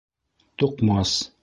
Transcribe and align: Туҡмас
Туҡмас 0.63 1.19